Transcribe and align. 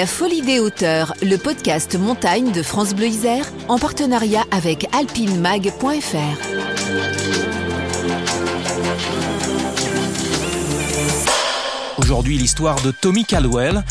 La 0.00 0.06
Folie 0.06 0.40
des 0.40 0.60
hauteurs, 0.60 1.12
le 1.20 1.36
podcast 1.36 1.94
montagne 1.94 2.52
de 2.52 2.62
France 2.62 2.94
Bleu 2.94 3.08
Isère, 3.08 3.44
en 3.68 3.78
partenariat 3.78 4.44
avec 4.50 4.86
alpinemag.fr. 4.96 6.80
Aujourd'hui, 11.98 12.38
l'histoire 12.38 12.80
de 12.80 12.92
Tommy 12.92 13.26
Caldwell, 13.26 13.84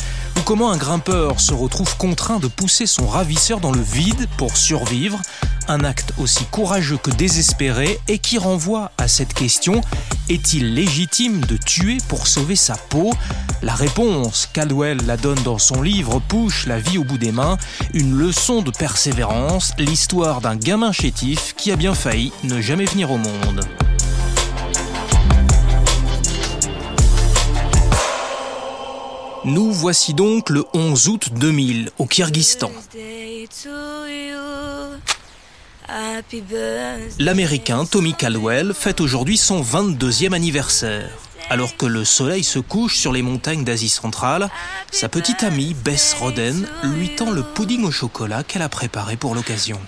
comment 0.50 0.72
un 0.72 0.78
grimpeur 0.78 1.40
se 1.40 1.54
retrouve 1.54 1.96
contraint 1.98 2.40
de 2.40 2.48
pousser 2.48 2.88
son 2.88 3.08
ravisseur 3.08 3.60
dans 3.60 3.72
le 3.72 3.84
vide 3.84 4.28
pour 4.36 4.58
survivre, 4.58 5.22
un 5.68 5.84
acte 5.84 6.12
aussi 6.18 6.44
courageux 6.46 6.98
que 6.98 7.12
désespéré 7.12 8.00
et 8.08 8.18
qui 8.18 8.40
renvoie 8.40 8.92
à 8.98 9.08
cette 9.08 9.36
question 9.36 9.82
est-il 10.28 10.74
légitime 10.74 11.42
de 11.42 11.56
tuer 11.56 12.00
pour 12.08 12.26
sauver 12.26 12.56
sa 12.56 12.78
peau? 12.78 13.12
La 13.62 13.76
réponse, 13.76 14.50
Caldwell 14.52 14.98
la 15.06 15.18
donne 15.18 15.44
dans 15.44 15.60
son 15.60 15.84
livre 15.84 16.20
Push 16.20 16.66
la 16.66 16.80
vie 16.80 16.98
au 16.98 17.04
bout 17.04 17.20
des 17.20 17.32
mains, 17.32 17.60
une 17.94 18.16
leçon 18.16 18.64
de 18.64 18.72
persévérance, 18.72 19.74
l'histoire 19.78 20.42
d'un 20.42 20.56
gamin 20.56 20.92
chétif 20.92 21.54
qui 21.58 21.72
a 21.72 21.76
bien 21.76 21.94
failli 21.94 22.34
ne 22.44 22.60
jamais 22.60 22.86
venir 22.86 23.12
au 23.12 23.18
monde. 23.18 23.68
Nous 29.46 29.72
voici 29.72 30.14
donc 30.14 30.50
le 30.50 30.66
11 30.74 31.08
août 31.08 31.30
2000 31.34 31.92
au 31.98 32.06
Kyrgyzstan. 32.06 32.72
L'Américain 37.20 37.86
Tommy 37.86 38.14
Caldwell 38.14 38.74
fête 38.74 39.02
aujourd'hui 39.02 39.38
son 39.38 39.62
22e 39.62 40.34
anniversaire. 40.34 41.10
Alors 41.50 41.78
que 41.78 41.86
le 41.86 42.06
soleil 42.06 42.44
se 42.44 42.60
couche 42.60 42.98
sur 42.98 43.12
les 43.12 43.22
montagnes 43.22 43.64
d'Asie 43.64 43.90
centrale, 43.90 44.50
sa 44.92 45.10
petite 45.10 45.44
amie 45.44 45.74
Bess 45.74 46.16
Roden 46.20 46.68
lui 46.84 47.16
tend 47.16 47.32
le 47.32 47.42
pudding 47.42 47.84
au 47.86 47.92
chocolat 47.92 48.44
qu'elle 48.44 48.62
a 48.62 48.70
préparé 48.70 49.16
pour 49.16 49.34
l'occasion. 49.34 49.80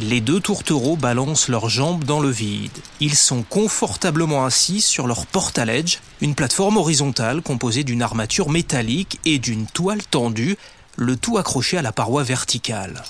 Les 0.00 0.20
deux 0.20 0.38
tourtereaux 0.38 0.96
balancent 0.96 1.48
leurs 1.48 1.68
jambes 1.68 2.04
dans 2.04 2.20
le 2.20 2.30
vide. 2.30 2.70
Ils 3.00 3.16
sont 3.16 3.42
confortablement 3.42 4.44
assis 4.44 4.80
sur 4.80 5.08
leur 5.08 5.26
portaledge, 5.26 5.98
une 6.20 6.36
plateforme 6.36 6.76
horizontale 6.76 7.42
composée 7.42 7.82
d'une 7.82 8.02
armature 8.02 8.48
métallique 8.48 9.18
et 9.24 9.40
d'une 9.40 9.66
toile 9.66 10.04
tendue, 10.04 10.56
le 10.94 11.16
tout 11.16 11.36
accroché 11.36 11.78
à 11.78 11.82
la 11.82 11.90
paroi 11.90 12.22
verticale. 12.22 13.02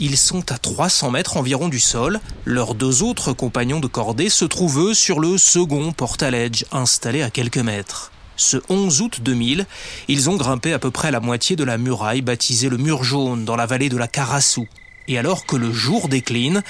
Ils 0.00 0.16
sont 0.16 0.50
à 0.50 0.58
300 0.58 1.12
mètres 1.12 1.36
environ 1.36 1.68
du 1.68 1.78
sol. 1.78 2.18
Leurs 2.44 2.74
deux 2.74 3.04
autres 3.04 3.32
compagnons 3.32 3.78
de 3.78 3.86
cordée 3.86 4.28
se 4.28 4.44
trouvent 4.44 4.88
eux 4.88 4.94
sur 4.94 5.20
le 5.20 5.38
second 5.38 5.92
portaledge 5.92 6.64
installé 6.72 7.22
à 7.22 7.30
quelques 7.30 7.58
mètres. 7.58 8.10
Ce 8.36 8.56
11 8.68 9.00
août 9.00 9.20
2000, 9.22 9.64
ils 10.08 10.28
ont 10.28 10.36
grimpé 10.36 10.72
à 10.72 10.80
peu 10.80 10.90
près 10.90 11.12
la 11.12 11.20
moitié 11.20 11.54
de 11.54 11.62
la 11.62 11.78
muraille 11.78 12.22
baptisée 12.22 12.68
le 12.68 12.78
mur 12.78 13.04
jaune 13.04 13.44
dans 13.44 13.54
la 13.54 13.66
vallée 13.66 13.90
de 13.90 13.96
la 13.96 14.08
Karassou. 14.08 14.66
Et 15.08 15.18
alors 15.18 15.46
que 15.46 15.56
le 15.56 15.72
jour 15.72 16.08
décline, 16.08 16.62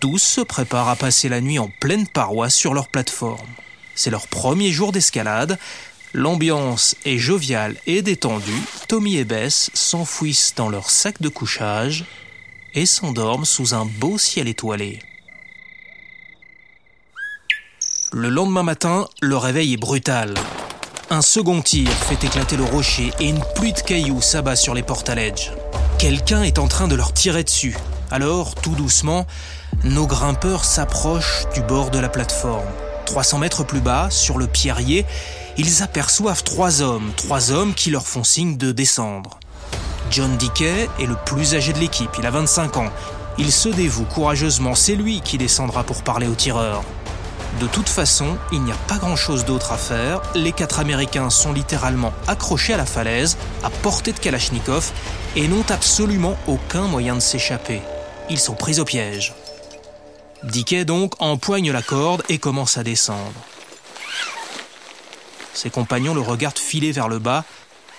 tous 0.00 0.18
se 0.18 0.40
préparent 0.40 0.88
à 0.88 0.96
passer 0.96 1.28
la 1.28 1.40
nuit 1.40 1.58
en 1.58 1.68
pleine 1.80 2.06
paroi 2.06 2.50
sur 2.50 2.74
leur 2.74 2.88
plateforme. 2.88 3.48
C'est 3.94 4.10
leur 4.10 4.28
premier 4.28 4.70
jour 4.70 4.92
d'escalade. 4.92 5.58
L'ambiance 6.14 6.96
est 7.04 7.18
joviale 7.18 7.76
et 7.86 8.02
détendue. 8.02 8.62
Tommy 8.86 9.16
et 9.16 9.24
Bess 9.24 9.70
s'enfouissent 9.74 10.54
dans 10.56 10.68
leur 10.68 10.90
sac 10.90 11.20
de 11.20 11.28
couchage 11.28 12.04
et 12.74 12.86
s'endorment 12.86 13.44
sous 13.44 13.74
un 13.74 13.84
beau 13.84 14.18
ciel 14.18 14.48
étoilé. 14.48 15.00
Le 18.12 18.30
lendemain 18.30 18.62
matin, 18.62 19.06
le 19.20 19.36
réveil 19.36 19.74
est 19.74 19.78
brutal. 19.78 20.34
Un 21.10 21.22
second 21.22 21.60
tir 21.60 21.90
fait 21.90 22.24
éclater 22.24 22.56
le 22.56 22.64
rocher 22.64 23.12
et 23.20 23.28
une 23.28 23.42
pluie 23.54 23.72
de 23.72 23.80
cailloux 23.80 24.22
s'abat 24.22 24.56
sur 24.56 24.74
les 24.74 24.82
portaledges. 24.82 25.52
Quelqu'un 25.98 26.44
est 26.44 26.60
en 26.60 26.68
train 26.68 26.86
de 26.86 26.94
leur 26.94 27.12
tirer 27.12 27.42
dessus. 27.42 27.76
Alors, 28.12 28.54
tout 28.54 28.76
doucement, 28.76 29.26
nos 29.82 30.06
grimpeurs 30.06 30.64
s'approchent 30.64 31.46
du 31.54 31.60
bord 31.60 31.90
de 31.90 31.98
la 31.98 32.08
plateforme. 32.08 32.68
300 33.06 33.38
mètres 33.38 33.64
plus 33.64 33.80
bas, 33.80 34.08
sur 34.08 34.38
le 34.38 34.46
pierrier, 34.46 35.04
ils 35.56 35.82
aperçoivent 35.82 36.44
trois 36.44 36.82
hommes, 36.82 37.10
trois 37.16 37.50
hommes 37.50 37.74
qui 37.74 37.90
leur 37.90 38.06
font 38.06 38.22
signe 38.22 38.56
de 38.56 38.70
descendre. 38.70 39.40
John 40.08 40.36
Dickey 40.36 40.88
est 41.00 41.06
le 41.06 41.16
plus 41.26 41.56
âgé 41.56 41.72
de 41.72 41.80
l'équipe, 41.80 42.10
il 42.16 42.26
a 42.26 42.30
25 42.30 42.76
ans. 42.76 42.90
Il 43.36 43.50
se 43.50 43.68
dévoue 43.68 44.04
courageusement, 44.04 44.76
c'est 44.76 44.94
lui 44.94 45.20
qui 45.20 45.36
descendra 45.36 45.82
pour 45.82 46.04
parler 46.04 46.28
aux 46.28 46.34
tireurs. 46.36 46.84
De 47.60 47.66
toute 47.66 47.88
façon, 47.88 48.38
il 48.52 48.62
n'y 48.62 48.70
a 48.70 48.76
pas 48.86 48.98
grand-chose 48.98 49.44
d'autre 49.44 49.72
à 49.72 49.76
faire. 49.76 50.22
Les 50.36 50.52
quatre 50.52 50.78
Américains 50.78 51.28
sont 51.28 51.52
littéralement 51.52 52.12
accrochés 52.28 52.74
à 52.74 52.76
la 52.76 52.86
falaise, 52.86 53.36
à 53.64 53.70
portée 53.70 54.12
de 54.12 54.18
Kalachnikov, 54.20 54.92
et 55.34 55.48
n'ont 55.48 55.64
absolument 55.68 56.36
aucun 56.46 56.86
moyen 56.86 57.16
de 57.16 57.20
s'échapper. 57.20 57.82
Ils 58.30 58.38
sont 58.38 58.54
pris 58.54 58.78
au 58.78 58.84
piège. 58.84 59.34
Dickey 60.44 60.84
donc 60.84 61.14
empoigne 61.18 61.72
la 61.72 61.82
corde 61.82 62.22
et 62.28 62.38
commence 62.38 62.78
à 62.78 62.84
descendre. 62.84 63.40
Ses 65.52 65.70
compagnons 65.70 66.14
le 66.14 66.20
regardent 66.20 66.58
filer 66.58 66.92
vers 66.92 67.08
le 67.08 67.18
bas, 67.18 67.44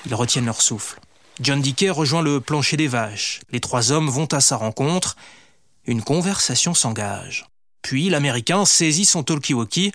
ils 0.05 0.15
retiennent 0.15 0.45
leur 0.45 0.61
souffle. 0.61 1.01
John 1.41 1.61
Dickey 1.61 1.89
rejoint 1.89 2.21
le 2.21 2.39
plancher 2.39 2.77
des 2.77 2.87
vaches. 2.87 3.41
Les 3.51 3.59
trois 3.59 3.91
hommes 3.91 4.09
vont 4.09 4.27
à 4.31 4.39
sa 4.39 4.55
rencontre. 4.55 5.17
Une 5.85 6.01
conversation 6.01 6.73
s'engage. 6.73 7.49
Puis 7.81 8.09
l'Américain 8.09 8.65
saisit 8.65 9.05
son 9.05 9.23
talkie-walkie 9.23 9.91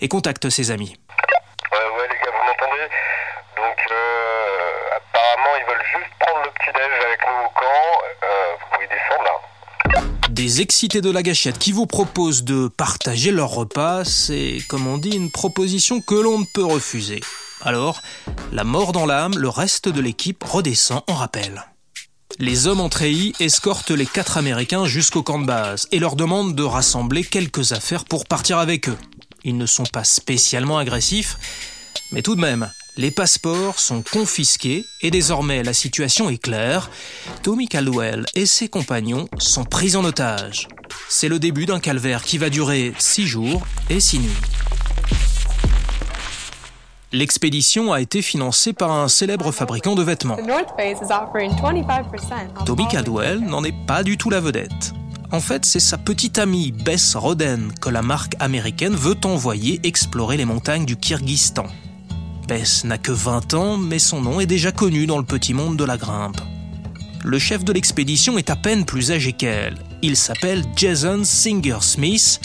et 0.00 0.08
contacte 0.08 0.50
ses 0.50 0.70
amis. 0.70 0.96
Ouais, 1.72 1.78
ouais, 1.78 2.08
les 2.08 2.14
gars, 2.16 2.32
vous 2.32 2.44
m'entendez? 2.46 2.88
Donc, 3.56 3.78
euh, 3.90 4.96
apparemment, 4.96 5.56
ils 5.58 5.66
veulent 5.66 5.86
juste 5.94 6.12
prendre 6.20 6.42
le 6.44 6.50
petit-déj 6.50 7.06
avec 7.06 7.20
nous 7.26 7.46
au 7.46 7.50
camp. 7.54 8.02
Euh, 8.24 8.52
vous 8.60 8.66
pouvez 8.74 8.88
descendre 8.88 9.24
là. 9.24 10.02
Des 10.28 10.60
excités 10.60 11.00
de 11.00 11.10
la 11.10 11.22
gâchette 11.22 11.58
qui 11.58 11.72
vous 11.72 11.86
proposent 11.86 12.44
de 12.44 12.68
partager 12.68 13.30
leur 13.30 13.50
repas, 13.50 14.04
c'est, 14.04 14.58
comme 14.68 14.86
on 14.86 14.98
dit, 14.98 15.16
une 15.16 15.30
proposition 15.30 16.00
que 16.00 16.14
l'on 16.14 16.40
ne 16.40 16.44
peut 16.44 16.64
refuser. 16.64 17.20
Alors, 17.62 18.02
la 18.50 18.64
mort 18.64 18.92
dans 18.92 19.06
l'âme, 19.06 19.38
le 19.38 19.48
reste 19.48 19.88
de 19.88 20.00
l'équipe 20.00 20.42
redescend 20.42 21.02
en 21.06 21.14
rappel. 21.14 21.64
Les 22.38 22.66
hommes 22.66 22.80
en 22.80 22.88
treillis 22.88 23.34
escortent 23.40 23.90
les 23.90 24.06
quatre 24.06 24.36
Américains 24.38 24.86
jusqu'au 24.86 25.22
camp 25.22 25.38
de 25.38 25.46
base 25.46 25.86
et 25.92 25.98
leur 25.98 26.16
demandent 26.16 26.54
de 26.54 26.62
rassembler 26.62 27.24
quelques 27.24 27.72
affaires 27.72 28.04
pour 28.04 28.26
partir 28.26 28.58
avec 28.58 28.88
eux. 28.88 28.98
Ils 29.44 29.56
ne 29.56 29.66
sont 29.66 29.86
pas 29.86 30.04
spécialement 30.04 30.78
agressifs, 30.78 31.36
mais 32.10 32.22
tout 32.22 32.34
de 32.34 32.40
même, 32.40 32.70
les 32.96 33.10
passeports 33.10 33.78
sont 33.78 34.02
confisqués 34.02 34.84
et 35.00 35.10
désormais 35.10 35.62
la 35.62 35.72
situation 35.72 36.30
est 36.30 36.42
claire. 36.42 36.90
Tommy 37.42 37.68
Caldwell 37.68 38.26
et 38.34 38.46
ses 38.46 38.68
compagnons 38.68 39.28
sont 39.38 39.64
pris 39.64 39.96
en 39.96 40.04
otage. 40.04 40.68
C'est 41.08 41.28
le 41.28 41.38
début 41.38 41.66
d'un 41.66 41.80
calvaire 41.80 42.22
qui 42.22 42.38
va 42.38 42.50
durer 42.50 42.92
six 42.98 43.26
jours 43.26 43.66
et 43.88 44.00
six 44.00 44.18
nuits. 44.18 44.30
L'expédition 47.14 47.92
a 47.92 48.00
été 48.00 48.22
financée 48.22 48.72
par 48.72 48.90
un 48.90 49.06
célèbre 49.06 49.52
fabricant 49.52 49.94
de 49.94 50.02
vêtements. 50.02 50.38
Toby 52.64 52.88
Caldwell 52.88 53.40
n'en 53.40 53.62
est 53.64 53.86
pas 53.86 54.02
du 54.02 54.16
tout 54.16 54.30
la 54.30 54.40
vedette. 54.40 54.94
En 55.30 55.40
fait, 55.40 55.66
c'est 55.66 55.80
sa 55.80 55.98
petite 55.98 56.38
amie 56.38 56.72
Bess 56.72 57.14
Roden 57.14 57.72
que 57.80 57.90
la 57.90 58.00
marque 58.00 58.34
américaine 58.40 58.94
veut 58.94 59.16
envoyer 59.24 59.80
explorer 59.82 60.38
les 60.38 60.46
montagnes 60.46 60.86
du 60.86 60.96
Kyrgyzstan. 60.96 61.66
Bess 62.48 62.84
n'a 62.84 62.96
que 62.96 63.12
20 63.12 63.54
ans, 63.54 63.76
mais 63.76 63.98
son 63.98 64.22
nom 64.22 64.40
est 64.40 64.46
déjà 64.46 64.72
connu 64.72 65.06
dans 65.06 65.18
le 65.18 65.24
petit 65.24 65.52
monde 65.52 65.76
de 65.76 65.84
la 65.84 65.98
grimpe. 65.98 66.40
Le 67.24 67.38
chef 67.38 67.62
de 67.62 67.72
l'expédition 67.74 68.38
est 68.38 68.50
à 68.50 68.56
peine 68.56 68.86
plus 68.86 69.10
âgé 69.10 69.32
qu'elle. 69.32 69.76
Il 70.00 70.16
s'appelle 70.16 70.64
Jason 70.76 71.24
Singer 71.24 71.78
Smith, 71.80 72.40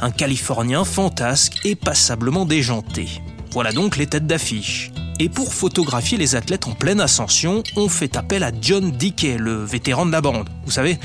un 0.00 0.12
Californien 0.12 0.84
fantasque 0.84 1.58
et 1.64 1.74
passablement 1.74 2.46
déjanté. 2.46 3.08
Voilà 3.52 3.72
donc 3.72 3.98
les 3.98 4.06
têtes 4.06 4.26
d'affiche. 4.26 4.90
Et 5.18 5.28
pour 5.28 5.52
photographier 5.52 6.16
les 6.16 6.36
athlètes 6.36 6.66
en 6.66 6.72
pleine 6.72 7.02
ascension, 7.02 7.62
on 7.76 7.90
fait 7.90 8.16
appel 8.16 8.42
à 8.44 8.50
John 8.58 8.90
Dickey, 8.90 9.36
le 9.36 9.62
vétéran 9.62 10.06
de 10.06 10.10
la 10.10 10.22
bande. 10.22 10.48
Vous 10.64 10.70
savez, 10.70 10.98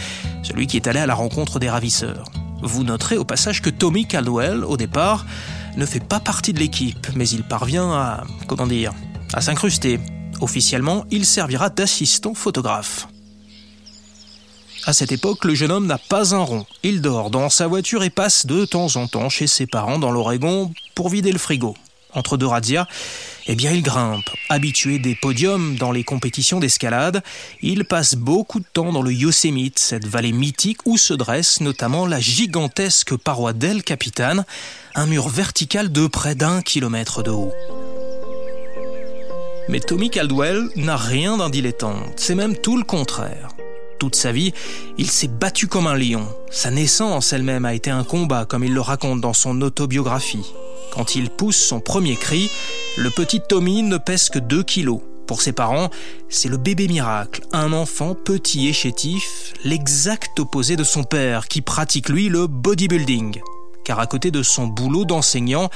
celui 0.43 0.65
qui 0.65 0.77
est 0.77 0.87
allé 0.87 0.99
à 1.01 1.05
la 1.05 1.13
rencontre 1.13 1.59
des 1.59 1.69
ravisseurs. 1.69 2.31
Vous 2.61 2.85
noterez 2.85 3.17
au 3.17 3.25
passage 3.25 3.61
que 3.61 3.69
Tommy 3.69 4.05
Caldwell, 4.05 4.63
au 4.63 4.77
départ, 4.77 5.25
ne 5.75 5.85
fait 5.85 5.99
pas 5.99 6.21
partie 6.21 6.53
de 6.53 6.59
l'équipe, 6.59 7.07
mais 7.15 7.27
il 7.27 7.43
parvient 7.43 7.91
à, 7.91 8.23
comment 8.47 8.65
dire, 8.65 8.93
à 9.33 9.41
s'incruster. 9.41 9.99
Officiellement, 10.39 11.03
il 11.11 11.25
servira 11.25 11.69
d'assistant 11.69 12.33
photographe. 12.33 13.09
À 14.85 14.93
cette 14.93 15.11
époque, 15.11 15.43
le 15.43 15.53
jeune 15.53 15.71
homme 15.71 15.85
n'a 15.85 15.97
pas 15.97 16.33
un 16.33 16.43
rond. 16.43 16.65
Il 16.81 17.01
dort 17.01 17.29
dans 17.29 17.49
sa 17.49 17.67
voiture 17.67 18.03
et 18.03 18.09
passe 18.09 18.45
de 18.45 18.63
temps 18.63 18.95
en 18.95 19.07
temps 19.07 19.27
chez 19.27 19.47
ses 19.47 19.67
parents 19.67 19.99
dans 19.99 20.11
l'Oregon 20.11 20.71
pour 20.95 21.09
vider 21.09 21.33
le 21.33 21.39
frigo 21.39 21.75
entre 22.13 22.37
deux 22.37 22.47
razzias, 22.47 22.87
eh 23.47 23.55
bien 23.55 23.71
il 23.71 23.81
grimpe. 23.81 24.29
Habitué 24.49 24.99
des 24.99 25.15
podiums 25.15 25.75
dans 25.75 25.91
les 25.91 26.03
compétitions 26.03 26.59
d'escalade, 26.59 27.23
il 27.61 27.85
passe 27.85 28.15
beaucoup 28.15 28.59
de 28.59 28.65
temps 28.71 28.91
dans 28.91 29.01
le 29.01 29.13
Yosemite, 29.13 29.79
cette 29.79 30.05
vallée 30.05 30.31
mythique 30.31 30.85
où 30.85 30.97
se 30.97 31.13
dresse 31.13 31.61
notamment 31.61 32.05
la 32.05 32.19
gigantesque 32.19 33.15
paroi 33.15 33.53
d'El 33.53 33.83
Capitan, 33.83 34.43
un 34.95 35.05
mur 35.05 35.29
vertical 35.29 35.91
de 35.91 36.07
près 36.07 36.35
d'un 36.35 36.61
kilomètre 36.61 37.23
de 37.23 37.31
haut. 37.31 37.53
Mais 39.69 39.79
Tommy 39.79 40.09
Caldwell 40.09 40.69
n'a 40.75 40.95
rien 40.95 41.37
d'un 41.37 41.49
dilettante, 41.49 42.13
c'est 42.15 42.35
même 42.35 42.55
tout 42.57 42.77
le 42.77 42.83
contraire. 42.83 43.49
Toute 43.99 44.15
sa 44.15 44.31
vie, 44.31 44.53
il 44.97 45.09
s'est 45.09 45.27
battu 45.27 45.67
comme 45.67 45.87
un 45.87 45.97
lion. 45.97 46.27
Sa 46.51 46.69
naissance 46.69 47.33
elle-même 47.33 47.65
a 47.65 47.73
été 47.73 47.89
un 47.89 48.03
combat, 48.03 48.45
comme 48.45 48.63
il 48.63 48.73
le 48.73 48.81
raconte 48.81 49.21
dans 49.21 49.33
son 49.33 49.59
autobiographie. 49.61 50.53
Quand 50.91 51.15
il 51.15 51.29
pousse 51.29 51.57
son 51.57 51.79
premier 51.79 52.15
cri, 52.15 52.49
le 52.97 53.09
petit 53.09 53.41
Tommy 53.41 53.83
ne 53.83 53.97
pèse 53.97 54.29
que 54.29 54.39
2 54.39 54.63
kilos. 54.63 55.01
Pour 55.27 55.41
ses 55.41 55.51
parents, 55.51 55.89
c'est 56.29 56.47
le 56.47 56.57
bébé 56.57 56.87
miracle, 56.87 57.41
un 57.51 57.73
enfant 57.73 58.15
petit 58.15 58.67
et 58.69 58.73
chétif, 58.73 59.53
l'exact 59.63 60.39
opposé 60.39 60.75
de 60.75 60.83
son 60.85 61.03
père 61.03 61.47
qui 61.47 61.61
pratique 61.61 62.09
lui 62.09 62.29
le 62.29 62.47
bodybuilding 62.47 63.41
car 63.87 64.01
à 64.01 64.05
côté 64.05 64.31
de 64.31 64.43
son 64.43 64.67
boulot 64.67 65.05
d'enseignant, 65.05 65.69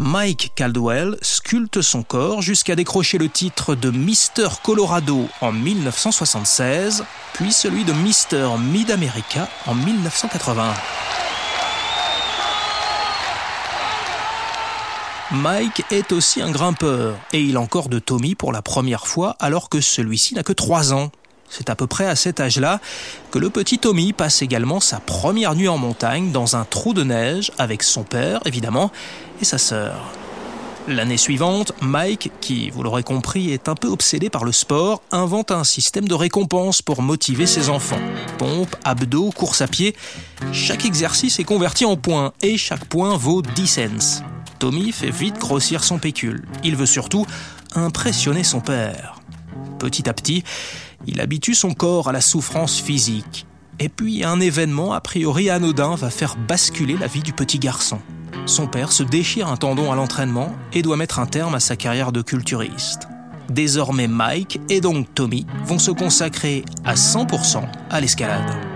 Mike 0.00 0.50
Caldwell 0.56 1.16
sculpte 1.22 1.82
son 1.82 2.02
corps 2.02 2.42
jusqu'à 2.42 2.74
décrocher 2.74 3.16
le 3.16 3.28
titre 3.28 3.76
de 3.76 3.92
Mister 3.92 4.48
Colorado 4.64 5.28
en 5.40 5.52
1976, 5.52 7.04
puis 7.34 7.52
celui 7.52 7.84
de 7.84 7.92
Mister 7.92 8.48
Mid-America 8.58 9.48
en 9.66 9.76
1981. 9.76 10.74
Mike 15.32 15.84
est 15.90 16.12
aussi 16.12 16.42
un 16.42 16.50
grimpeur 16.50 17.16
et 17.32 17.40
il 17.40 17.54
de 17.54 17.98
Tommy 17.98 18.34
pour 18.34 18.52
la 18.52 18.60
première 18.60 19.06
fois 19.06 19.36
alors 19.40 19.70
que 19.70 19.80
celui-ci 19.80 20.34
n'a 20.34 20.42
que 20.42 20.52
3 20.52 20.92
ans. 20.92 21.10
C'est 21.48 21.70
à 21.70 21.76
peu 21.76 21.86
près 21.86 22.06
à 22.06 22.14
cet 22.14 22.40
âge-là 22.40 22.80
que 23.30 23.38
le 23.38 23.48
petit 23.48 23.78
Tommy 23.78 24.12
passe 24.12 24.42
également 24.42 24.80
sa 24.80 25.00
première 25.00 25.54
nuit 25.54 25.68
en 25.68 25.78
montagne 25.78 26.30
dans 26.30 26.56
un 26.56 26.64
trou 26.64 26.92
de 26.92 27.04
neige 27.04 27.52
avec 27.58 27.82
son 27.82 28.02
père, 28.02 28.40
évidemment, 28.44 28.90
et 29.40 29.44
sa 29.44 29.56
sœur. 29.56 30.12
L'année 30.88 31.16
suivante, 31.16 31.72
Mike, 31.80 32.30
qui, 32.42 32.68
vous 32.68 32.82
l'aurez 32.82 33.02
compris, 33.02 33.50
est 33.52 33.70
un 33.70 33.74
peu 33.74 33.88
obsédé 33.88 34.28
par 34.28 34.44
le 34.44 34.52
sport, 34.52 35.00
invente 35.10 35.50
un 35.50 35.64
système 35.64 36.06
de 36.06 36.14
récompense 36.14 36.82
pour 36.82 37.00
motiver 37.00 37.46
ses 37.46 37.70
enfants. 37.70 38.00
Pompe, 38.36 38.76
abdos, 38.84 39.30
course 39.30 39.62
à 39.62 39.68
pied, 39.68 39.96
chaque 40.52 40.84
exercice 40.84 41.38
est 41.38 41.44
converti 41.44 41.86
en 41.86 41.96
points 41.96 42.34
et 42.42 42.58
chaque 42.58 42.84
point 42.84 43.16
vaut 43.16 43.40
10 43.40 43.66
cents. 43.66 44.24
Tommy 44.58 44.92
fait 44.92 45.10
vite 45.10 45.38
grossir 45.38 45.84
son 45.84 45.98
pécule. 45.98 46.44
Il 46.62 46.76
veut 46.76 46.86
surtout 46.86 47.26
impressionner 47.74 48.44
son 48.44 48.60
père. 48.60 49.20
Petit 49.78 50.08
à 50.08 50.12
petit, 50.12 50.44
il 51.06 51.20
habitue 51.20 51.54
son 51.54 51.74
corps 51.74 52.08
à 52.08 52.12
la 52.12 52.20
souffrance 52.20 52.80
physique. 52.80 53.46
Et 53.80 53.88
puis 53.88 54.24
un 54.24 54.40
événement 54.40 54.92
a 54.92 55.00
priori 55.00 55.50
anodin 55.50 55.96
va 55.96 56.10
faire 56.10 56.36
basculer 56.36 56.96
la 56.96 57.06
vie 57.06 57.22
du 57.22 57.32
petit 57.32 57.58
garçon. 57.58 57.98
Son 58.46 58.66
père 58.66 58.92
se 58.92 59.02
déchire 59.02 59.48
un 59.48 59.56
tendon 59.56 59.90
à 59.90 59.96
l'entraînement 59.96 60.54
et 60.72 60.82
doit 60.82 60.96
mettre 60.96 61.18
un 61.18 61.26
terme 61.26 61.54
à 61.54 61.60
sa 61.60 61.76
carrière 61.76 62.12
de 62.12 62.22
culturiste. 62.22 63.08
Désormais 63.50 64.08
Mike 64.08 64.60
et 64.68 64.80
donc 64.80 65.12
Tommy 65.14 65.46
vont 65.64 65.78
se 65.78 65.90
consacrer 65.90 66.64
à 66.84 66.94
100% 66.94 67.62
à 67.90 68.00
l'escalade. 68.00 68.73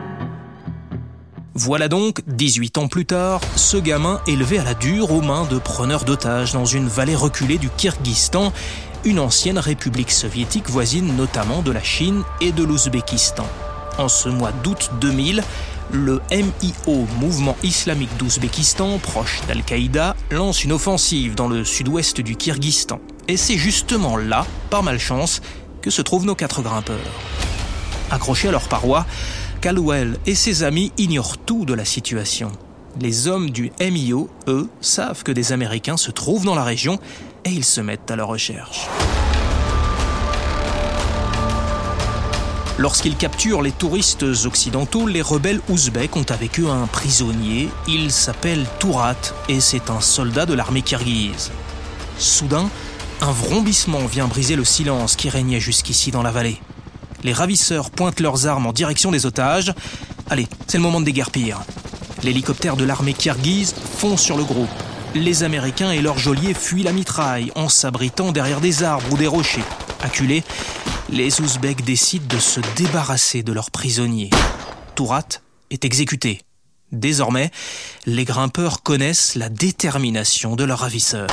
Voilà 1.60 1.88
donc, 1.88 2.22
18 2.28 2.78
ans 2.78 2.86
plus 2.86 3.04
tard, 3.04 3.40
ce 3.56 3.76
gamin 3.76 4.20
élevé 4.28 4.60
à 4.60 4.62
la 4.62 4.74
dure 4.74 5.10
aux 5.10 5.22
mains 5.22 5.44
de 5.44 5.58
preneurs 5.58 6.04
d'otages 6.04 6.52
dans 6.52 6.64
une 6.64 6.86
vallée 6.86 7.16
reculée 7.16 7.58
du 7.58 7.68
Kyrgyzstan 7.68 8.52
une 9.04 9.18
ancienne 9.18 9.58
république 9.58 10.12
soviétique 10.12 10.70
voisine 10.70 11.16
notamment 11.16 11.60
de 11.62 11.72
la 11.72 11.82
Chine 11.82 12.22
et 12.40 12.52
de 12.52 12.62
l'Ouzbékistan. 12.62 13.44
En 13.98 14.06
ce 14.06 14.28
mois 14.28 14.52
d'août 14.62 14.92
2000, 15.00 15.42
le 15.90 16.20
MIO, 16.30 17.08
Mouvement 17.18 17.56
islamique 17.64 18.16
d'Ouzbékistan, 18.18 18.98
proche 18.98 19.40
d'Al-Qaïda, 19.48 20.14
lance 20.30 20.62
une 20.62 20.70
offensive 20.70 21.34
dans 21.34 21.48
le 21.48 21.64
sud-ouest 21.64 22.20
du 22.20 22.36
Kyrgyzstan. 22.36 23.00
Et 23.26 23.36
c'est 23.36 23.58
justement 23.58 24.16
là, 24.16 24.46
par 24.70 24.84
malchance, 24.84 25.42
que 25.82 25.90
se 25.90 26.02
trouvent 26.02 26.24
nos 26.24 26.36
quatre 26.36 26.62
grimpeurs. 26.62 26.98
Accrochés 28.12 28.46
à 28.46 28.52
leur 28.52 28.68
paroi, 28.68 29.06
Caldwell 29.60 30.18
et 30.24 30.36
ses 30.36 30.62
amis 30.62 30.92
ignorent 30.98 31.36
tout 31.36 31.64
de 31.64 31.74
la 31.74 31.84
situation. 31.84 32.52
Les 33.00 33.26
hommes 33.26 33.50
du 33.50 33.72
MIO, 33.80 34.30
eux, 34.46 34.68
savent 34.80 35.24
que 35.24 35.32
des 35.32 35.52
Américains 35.52 35.96
se 35.96 36.12
trouvent 36.12 36.44
dans 36.44 36.54
la 36.54 36.62
région 36.62 37.00
et 37.44 37.50
ils 37.50 37.64
se 37.64 37.80
mettent 37.80 38.10
à 38.10 38.16
leur 38.16 38.28
recherche. 38.28 38.86
Lorsqu'ils 42.78 43.16
capturent 43.16 43.62
les 43.62 43.72
touristes 43.72 44.22
occidentaux, 44.44 45.08
les 45.08 45.22
rebelles 45.22 45.60
ouzbeks 45.68 46.16
ont 46.16 46.26
avec 46.28 46.60
eux 46.60 46.68
un 46.68 46.86
prisonnier. 46.86 47.68
Il 47.88 48.12
s'appelle 48.12 48.64
Tourat 48.78 49.16
et 49.48 49.58
c'est 49.58 49.90
un 49.90 50.00
soldat 50.00 50.46
de 50.46 50.54
l'armée 50.54 50.82
kirghize. 50.82 51.50
Soudain, 52.18 52.70
un 53.20 53.32
vrombissement 53.32 54.06
vient 54.06 54.28
briser 54.28 54.54
le 54.54 54.64
silence 54.64 55.16
qui 55.16 55.28
régnait 55.28 55.58
jusqu'ici 55.58 56.12
dans 56.12 56.22
la 56.22 56.30
vallée. 56.30 56.60
Les 57.22 57.32
ravisseurs 57.32 57.90
pointent 57.90 58.20
leurs 58.20 58.46
armes 58.46 58.66
en 58.66 58.72
direction 58.72 59.10
des 59.10 59.26
otages. 59.26 59.74
Allez, 60.30 60.46
c'est 60.66 60.78
le 60.78 60.82
moment 60.82 61.00
de 61.00 61.06
déguerpir. 61.06 61.60
L'hélicoptère 62.22 62.76
de 62.76 62.84
l'armée 62.84 63.14
kirghize 63.14 63.74
fond 63.74 64.16
sur 64.16 64.36
le 64.36 64.44
groupe 64.44 64.68
les 65.14 65.42
Américains 65.42 65.90
et 65.90 66.00
leurs 66.00 66.18
geôliers 66.18 66.54
fuient 66.54 66.82
la 66.82 66.92
mitraille 66.92 67.50
en 67.54 67.68
s'abritant 67.68 68.32
derrière 68.32 68.60
des 68.60 68.82
arbres 68.82 69.12
ou 69.12 69.16
des 69.16 69.26
rochers. 69.26 69.64
Acculés, 70.02 70.44
les 71.10 71.40
Ouzbeks 71.40 71.84
décident 71.84 72.26
de 72.28 72.38
se 72.38 72.60
débarrasser 72.76 73.42
de 73.42 73.52
leurs 73.52 73.70
prisonniers. 73.70 74.30
Tourat 74.94 75.28
est 75.70 75.84
exécuté. 75.84 76.42
Désormais, 76.92 77.50
les 78.06 78.24
grimpeurs 78.24 78.82
connaissent 78.82 79.34
la 79.34 79.48
détermination 79.48 80.56
de 80.56 80.64
leurs 80.64 80.80
ravisseurs. 80.80 81.28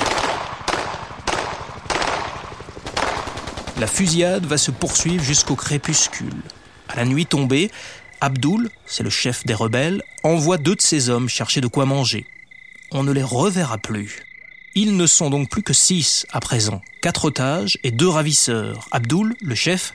La 3.77 3.88
fusillade 3.88 4.45
va 4.45 4.57
se 4.57 4.72
poursuivre 4.72 5.24
jusqu'au 5.24 5.56
crépuscule. 5.56 6.42
À 6.88 6.95
la 6.95 7.06
nuit 7.06 7.25
tombée, 7.25 7.72
Abdul, 8.22 8.69
c'est 8.86 9.04
le 9.04 9.10
chef 9.10 9.45
des 9.45 9.54
rebelles, 9.54 10.01
envoie 10.24 10.57
deux 10.57 10.75
de 10.75 10.81
ses 10.81 11.10
hommes 11.10 11.30
chercher 11.30 11.62
de 11.62 11.68
quoi 11.68 11.86
manger 11.86 12.25
on 12.92 13.04
ne 13.04 13.12
les 13.12 13.24
reverra 13.24 13.77
plus. 13.77 14.24
Ils 14.75 14.95
ne 14.95 15.07
sont 15.07 15.30
donc 15.30 15.50
plus 15.50 15.63
que 15.63 15.74
six 15.74 16.25
à 16.31 16.39
présent, 16.39 16.81
quatre 17.01 17.25
otages 17.25 17.77
et 17.83 17.92
deux 17.92 18.07
ravisseurs, 18.07 18.88
Abdul, 18.92 19.36
le 19.42 19.56
chef, 19.56 19.94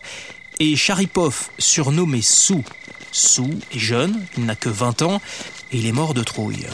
et 0.58 0.76
Sharipov, 0.76 1.48
surnommé 1.58 2.22
Sou. 2.22 2.62
Sou 3.12 3.50
est 3.72 3.78
jeune, 3.78 4.22
il 4.36 4.44
n'a 4.44 4.56
que 4.56 4.68
20 4.68 5.02
ans, 5.02 5.20
et 5.72 5.78
il 5.78 5.86
est 5.86 5.92
mort 5.92 6.14
de 6.14 6.22
trouille. 6.22 6.66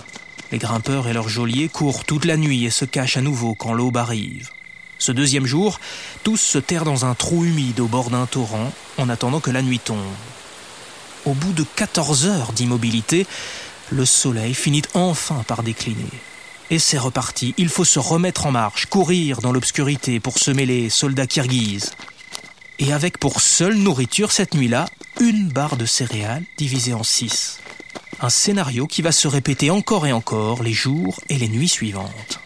Les 0.53 0.59
grimpeurs 0.59 1.09
et 1.09 1.13
leurs 1.13 1.29
geôliers 1.29 1.69
courent 1.69 2.05
toute 2.05 2.25
la 2.25 2.37
nuit 2.37 2.65
et 2.65 2.71
se 2.71 2.85
cachent 2.85 3.17
à 3.17 3.23
nouveau 3.23 3.55
quand 3.55 3.73
l'aube 3.73 3.97
arrive. 3.97 4.51
Ce 4.99 5.13
deuxième 5.13 5.47
jour, 5.47 5.79
tous 6.25 6.39
se 6.39 6.59
terrent 6.59 6.85
dans 6.85 7.05
un 7.05 7.15
trou 7.15 7.45
humide 7.45 7.81
au 7.81 7.87
bord 7.87 8.11
d'un 8.11 8.27
torrent 8.27 8.73
en 8.99 9.09
attendant 9.09 9.41
que 9.41 9.51
la 9.51 9.63
nuit 9.63 9.79
tombe. 9.79 9.99
Au 11.25 11.33
bout 11.33 11.53
de 11.53 11.65
14 11.77 12.27
heures 12.27 12.53
d'immobilité, 12.53 13.27
le 13.91 14.05
soleil 14.05 14.55
finit 14.55 14.83
enfin 14.95 15.45
par 15.47 15.63
décliner. 15.63 16.09
Et 16.71 16.79
c'est 16.79 16.99
reparti, 16.99 17.55
il 17.59 17.69
faut 17.69 17.85
se 17.85 17.99
remettre 17.99 18.47
en 18.47 18.51
marche, 18.51 18.87
courir 18.87 19.41
dans 19.41 19.53
l'obscurité 19.53 20.19
pour 20.19 20.39
se 20.39 20.51
mêler 20.51 20.91
soldats 20.91 21.27
kirghizes. 21.27 21.93
Et 22.79 22.93
avec 22.93 23.19
pour 23.19 23.41
seule 23.41 23.77
nourriture 23.77 24.33
cette 24.33 24.55
nuit-là, 24.55 24.87
une 25.21 25.49
barre 25.49 25.77
de 25.77 25.87
céréales 25.87 26.45
divisée 26.59 26.95
en 26.95 27.05
six. 27.05 27.61
Un 28.21 28.31
scénario 28.31 28.87
qui 28.87 29.03
va 29.03 29.13
se 29.13 29.29
répéter 29.29 29.71
encore 29.71 30.07
et 30.07 30.13
encore 30.13 30.63
les 30.63 30.73
jours 30.73 31.21
et 31.29 31.39
les 31.39 31.49
nuits 31.49 31.69
suivantes. 31.69 32.41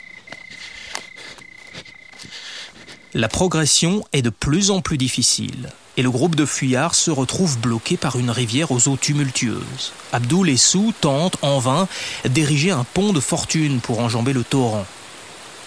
La 3.12 3.26
progression 3.26 4.04
est 4.12 4.22
de 4.22 4.30
plus 4.30 4.70
en 4.70 4.82
plus 4.82 4.96
difficile 4.96 5.70
et 5.96 6.02
le 6.02 6.10
groupe 6.12 6.36
de 6.36 6.46
fuyards 6.46 6.94
se 6.94 7.10
retrouve 7.10 7.58
bloqué 7.58 7.96
par 7.96 8.16
une 8.16 8.30
rivière 8.30 8.70
aux 8.70 8.86
eaux 8.86 8.96
tumultueuses. 8.96 9.92
Abdul 10.12 10.48
et 10.48 10.56
Sou 10.56 10.94
tentent 11.00 11.36
en 11.42 11.58
vain 11.58 11.88
d'ériger 12.24 12.70
un 12.70 12.84
pont 12.84 13.12
de 13.12 13.18
fortune 13.18 13.80
pour 13.80 13.98
enjamber 13.98 14.32
le 14.32 14.44
torrent. 14.44 14.86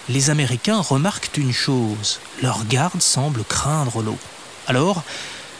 Les 0.08 0.30
Américains 0.30 0.80
remarquent 0.80 1.36
une 1.36 1.52
chose, 1.52 2.18
leur 2.42 2.64
garde 2.64 3.02
semble 3.02 3.44
craindre 3.44 4.02
l'eau. 4.02 4.18
Alors, 4.66 5.02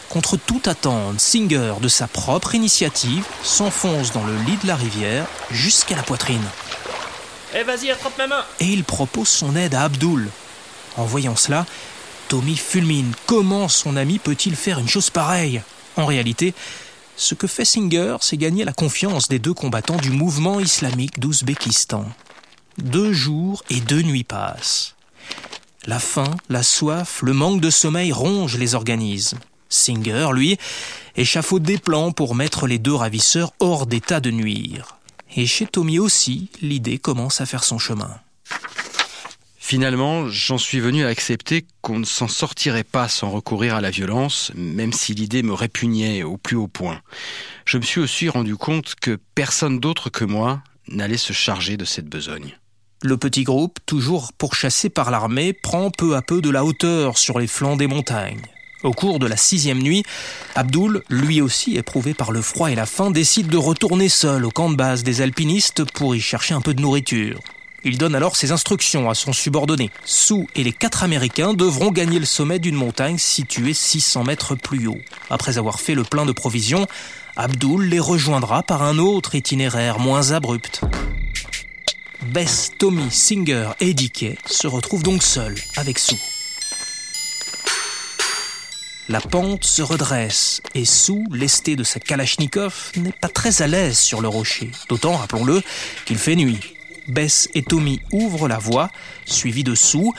contre 0.09 0.39
toute 0.39 0.69
attente, 0.69 1.21
Singer, 1.21 1.75
de 1.83 1.89
sa 1.89 2.07
propre 2.07 2.55
initiative, 2.55 3.27
s'enfonce 3.43 4.13
dans 4.13 4.25
le 4.25 4.37
lit 4.47 4.57
de 4.63 4.69
la 4.69 4.77
rivière 4.77 5.27
jusqu'à 5.51 5.97
la 5.97 6.03
poitrine. 6.03 6.45
Eh 7.55 7.63
vas-y, 7.63 7.91
attrape 7.91 8.17
ma 8.17 8.27
main 8.27 8.45
Et 8.59 8.67
il 8.67 8.85
propose 8.85 9.29
son 9.29 9.55
aide 9.55 9.75
à 9.75 9.83
Abdul. 9.83 10.31
En 10.97 11.05
voyant 11.05 11.37
cela, 11.37 11.67
Tommy 12.29 12.57
fulmine. 12.57 13.13
Comment 13.27 13.69
son 13.69 13.97
ami 13.97 14.19
peut-il 14.19 14.57
faire 14.57 14.79
une 14.79 14.89
chose 14.89 15.11
pareille? 15.11 15.63
En 15.97 16.07
réalité, 16.07 16.55
ce 17.17 17.35
que 17.35 17.47
fait 17.47 17.65
Singer, 17.65 18.17
c'est 18.21 18.37
gagner 18.37 18.65
la 18.65 18.73
confiance 18.73 19.29
des 19.29 19.39
deux 19.39 19.55
combattants 19.55 19.97
du 19.97 20.11
mouvement 20.11 20.59
islamique 20.59 21.21
d'Ouzbékistan. 21.21 22.05
Deux 22.79 23.13
jours 23.13 23.63
et 23.71 23.81
deux 23.81 24.03
nuits 24.03 24.25
passent. 24.25 24.95
La 25.87 25.99
faim, 25.99 26.31
la 26.49 26.63
soif, 26.63 27.21
le 27.23 27.33
manque 27.33 27.61
de 27.61 27.71
sommeil 27.71 28.11
rongent 28.11 28.57
les 28.57 28.75
organismes. 28.75 29.39
Singer, 29.69 30.29
lui, 30.33 30.59
échafaude 31.17 31.63
des 31.63 31.79
plans 31.79 32.11
pour 32.11 32.35
mettre 32.35 32.67
les 32.67 32.79
deux 32.79 32.95
ravisseurs 32.95 33.53
hors 33.61 33.87
d'état 33.87 34.21
de 34.21 34.31
nuire. 34.31 34.97
Et 35.37 35.47
chez 35.47 35.67
Tommy 35.67 35.99
aussi, 35.99 36.49
l'idée 36.63 36.99
commence 36.99 37.41
à 37.41 37.47
faire 37.47 37.65
son 37.65 37.79
chemin. 37.79 38.19
Finalement, 39.67 40.29
j'en 40.29 40.59
suis 40.59 40.79
venu 40.79 41.07
à 41.07 41.09
accepter 41.09 41.65
qu'on 41.81 41.99
ne 41.99 42.05
s'en 42.05 42.29
sortirait 42.29 42.85
pas 42.85 43.09
sans 43.09 43.31
recourir 43.31 43.77
à 43.77 43.81
la 43.81 43.89
violence, 43.89 44.53
même 44.55 44.93
si 44.93 45.15
l'idée 45.15 45.43
me 45.43 45.55
répugnait 45.55 46.23
au 46.23 46.37
plus 46.37 46.55
haut 46.55 46.69
point. 46.69 47.01
Je 47.65 47.79
me 47.79 47.83
suis 47.83 48.03
aussi 48.03 48.29
rendu 48.29 48.57
compte 48.57 48.95
que 48.95 49.19
personne 49.35 49.81
d'autre 49.81 50.11
que 50.11 50.27
moi 50.27 50.63
n'allait 50.89 51.17
se 51.17 51.33
charger 51.33 51.79
de 51.79 51.87
cette 51.87 52.11
besogne. 52.11 52.59
Le 53.03 53.17
petit 53.17 53.43
groupe, 53.43 53.79
toujours 53.87 54.35
pourchassé 54.35 54.91
par 54.91 55.11
l'armée, 55.11 55.55
prend 55.55 55.91
peu 55.91 56.15
à 56.15 56.21
peu 56.21 56.43
de 56.43 56.51
la 56.51 56.63
hauteur 56.63 57.17
sur 57.17 57.39
les 57.39 57.47
flancs 57.47 57.79
des 57.79 57.87
montagnes. 57.87 58.43
Au 58.83 58.93
cours 58.93 59.19
de 59.19 59.27
la 59.27 59.39
sixième 59.39 59.83
nuit, 59.83 60.03
Abdul, 60.57 61.03
lui 61.09 61.41
aussi 61.41 61.79
éprouvé 61.79 62.13
par 62.13 62.33
le 62.33 62.43
froid 62.43 62.71
et 62.71 62.75
la 62.75 62.85
faim, 62.85 63.11
décide 63.11 63.47
de 63.47 63.57
retourner 63.57 64.11
seul 64.11 64.45
au 64.45 64.51
camp 64.51 64.69
de 64.69 64.77
base 64.77 65.05
des 65.05 65.23
alpinistes 65.23 65.91
pour 65.93 66.15
y 66.15 66.21
chercher 66.21 66.53
un 66.53 66.61
peu 66.61 66.75
de 66.75 66.83
nourriture. 66.83 67.41
Il 67.85 67.99
donne 67.99 68.15
alors 68.15 68.37
ses 68.37 68.51
instructions 68.51 69.11
à 69.11 69.15
son 69.15 69.33
subordonné. 69.35 69.91
Sue 70.05 70.47
et 70.55 70.65
les 70.65 70.73
quatre 70.73 71.03
Américains 71.03 71.53
devront 71.53 71.91
gagner 71.91 72.19
le 72.19 72.25
sommet 72.25 72.59
d'une 72.59 72.75
montagne 72.75 73.19
située 73.19 73.75
600 73.75 74.25
mètres 74.25 74.55
plus 74.55 74.87
haut. 74.87 75.01
Après 75.29 75.59
avoir 75.59 75.81
fait 75.81 75.95
le 75.95 76.03
plein 76.03 76.25
de 76.25 76.33
provisions, 76.33 76.87
Abdul 77.37 77.89
les 77.89 78.01
rejoindra 78.01 78.63
par 78.63 78.83
un 78.83 78.99
autre 78.99 79.35
itinéraire 79.35 79.99
moins 79.99 80.31
abrupt. 80.31 80.81
Bess, 82.23 82.71
Tommy, 82.79 83.11
Singer 83.11 83.71
et 83.81 83.93
Dickey 83.93 84.39
se 84.47 84.67
retrouvent 84.67 85.03
donc 85.03 85.23
seuls 85.23 85.57
avec 85.77 85.99
Sue. 85.99 86.17
La 89.11 89.21
pente 89.21 89.65
se 89.65 89.83
redresse 89.83 90.63
et 90.75 90.87
Sue, 90.87 91.25
lesté 91.31 91.77
de 91.77 91.85
sa 91.85 92.01
Kalachnikov, 92.01 92.93
n'est 92.97 93.13
pas 93.13 93.29
très 93.29 93.61
à 93.61 93.67
l'aise 93.67 93.99
sur 93.99 94.23
le 94.23 94.29
rocher, 94.29 94.71
d'autant, 94.89 95.19
rappelons-le, 95.19 95.63
qu'il 96.07 96.17
fait 96.17 96.37
nuit. 96.37 96.74
Bess 97.09 97.49
et 97.55 97.63
Tommy 97.63 98.01
ouvrent 98.13 98.49
la 98.49 98.59
voie, 98.59 98.91
suivis 99.25 99.65
de 99.65 99.75
Sue, 99.75 100.11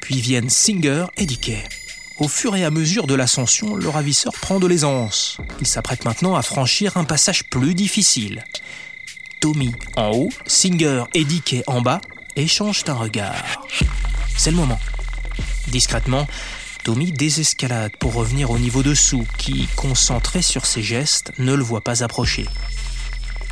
puis 0.00 0.20
viennent 0.20 0.50
Singer 0.50 1.06
et 1.16 1.26
Dickey. 1.26 1.62
Au 2.18 2.28
fur 2.28 2.54
et 2.54 2.64
à 2.64 2.70
mesure 2.70 3.06
de 3.06 3.14
l'ascension, 3.14 3.74
le 3.74 3.88
ravisseur 3.88 4.32
prend 4.32 4.60
de 4.60 4.66
l'aisance. 4.66 5.38
Il 5.60 5.66
s'apprête 5.66 6.04
maintenant 6.04 6.36
à 6.36 6.42
franchir 6.42 6.96
un 6.96 7.04
passage 7.04 7.44
plus 7.44 7.74
difficile. 7.74 8.44
Tommy 9.40 9.72
en 9.96 10.10
haut, 10.10 10.30
Singer 10.46 11.04
et 11.12 11.24
Dickey 11.24 11.64
en 11.66 11.80
bas 11.80 12.00
échangent 12.36 12.84
un 12.86 12.94
regard. 12.94 13.66
C'est 14.36 14.50
le 14.50 14.56
moment. 14.56 14.80
Discrètement, 15.68 16.26
Tommy 16.84 17.12
désescalade 17.12 17.96
pour 17.98 18.14
revenir 18.14 18.50
au 18.50 18.58
niveau 18.58 18.82
dessous, 18.82 19.26
qui, 19.38 19.68
concentré 19.74 20.42
sur 20.42 20.66
ses 20.66 20.82
gestes, 20.82 21.32
ne 21.38 21.54
le 21.54 21.62
voit 21.62 21.80
pas 21.80 22.04
approcher. 22.04 22.46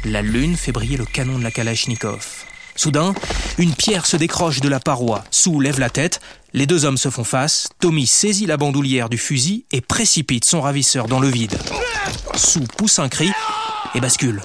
La 0.04 0.22
lune 0.22 0.56
fait 0.56 0.72
briller 0.72 0.96
le 0.96 1.06
canon 1.06 1.38
de 1.38 1.44
la 1.44 1.50
Kalachnikov. 1.50 2.41
Soudain, 2.74 3.14
une 3.58 3.74
pierre 3.74 4.06
se 4.06 4.16
décroche 4.16 4.60
de 4.60 4.68
la 4.68 4.80
paroi. 4.80 5.24
Sue 5.30 5.60
lève 5.60 5.78
la 5.78 5.90
tête. 5.90 6.20
Les 6.52 6.66
deux 6.66 6.84
hommes 6.84 6.96
se 6.96 7.10
font 7.10 7.24
face. 7.24 7.68
Tommy 7.80 8.06
saisit 8.06 8.46
la 8.46 8.56
bandoulière 8.56 9.08
du 9.08 9.18
fusil 9.18 9.64
et 9.70 9.80
précipite 9.80 10.44
son 10.44 10.60
ravisseur 10.60 11.06
dans 11.06 11.20
le 11.20 11.28
vide. 11.28 11.58
Sue 12.34 12.66
pousse 12.76 12.98
un 12.98 13.08
cri 13.08 13.30
et 13.94 14.00
bascule. 14.00 14.42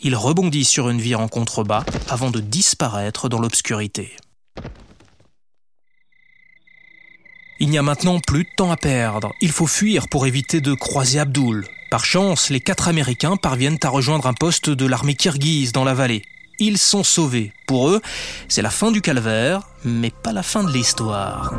Il 0.00 0.16
rebondit 0.16 0.64
sur 0.64 0.90
une 0.90 1.00
vire 1.00 1.20
en 1.20 1.28
contrebas 1.28 1.84
avant 2.08 2.30
de 2.30 2.40
disparaître 2.40 3.28
dans 3.28 3.38
l'obscurité. 3.38 4.16
Il 7.60 7.70
n'y 7.70 7.78
a 7.78 7.82
maintenant 7.82 8.20
plus 8.20 8.44
de 8.44 8.48
temps 8.56 8.72
à 8.72 8.76
perdre. 8.76 9.32
Il 9.40 9.50
faut 9.50 9.68
fuir 9.68 10.08
pour 10.08 10.26
éviter 10.26 10.60
de 10.60 10.74
croiser 10.74 11.20
Abdul. 11.20 11.66
Par 11.90 12.04
chance, 12.04 12.50
les 12.50 12.60
quatre 12.60 12.88
Américains 12.88 13.36
parviennent 13.36 13.78
à 13.82 13.88
rejoindre 13.88 14.26
un 14.26 14.34
poste 14.34 14.68
de 14.68 14.86
l'armée 14.86 15.14
kirghize 15.14 15.72
dans 15.72 15.84
la 15.84 15.94
vallée. 15.94 16.22
Ils 16.58 16.78
sont 16.78 17.02
sauvés. 17.02 17.52
Pour 17.66 17.88
eux, 17.88 18.00
c'est 18.48 18.62
la 18.62 18.70
fin 18.70 18.90
du 18.90 19.00
calvaire, 19.00 19.62
mais 19.84 20.10
pas 20.10 20.32
la 20.32 20.42
fin 20.42 20.62
de 20.64 20.72
l'histoire. 20.72 21.52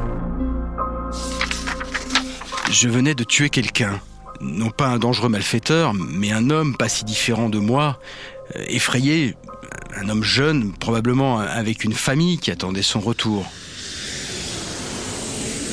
Je 2.72 2.90
venais 2.90 3.16
de 3.16 3.24
tuer 3.24 3.50
quelqu'un. 3.50 4.00
Non 4.42 4.70
pas 4.70 4.88
un 4.88 5.00
dangereux 5.00 5.30
malfaiteur, 5.30 5.94
mais 5.94 6.32
un 6.32 6.50
homme 6.50 6.76
pas 6.76 6.90
si 6.90 7.06
différent 7.06 7.50
de 7.50 7.60
moi, 7.60 8.00
euh, 8.56 8.64
effrayé, 8.68 9.36
un 9.96 10.10
homme 10.10 10.24
jeune, 10.24 10.74
probablement 10.74 11.40
avec 11.40 11.84
une 11.84 11.94
famille 11.94 12.38
qui 12.38 12.52
attendait 12.52 12.82
son 12.82 13.00
retour. 13.00 13.46